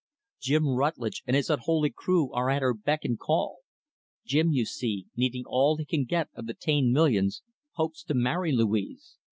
[0.39, 3.59] Jim Rutlidge and his unholy crew are at her beck and call.
[4.25, 7.43] Jim, you see, needing all he can get of the Taine millions,
[7.73, 9.17] hopes to marry Louise.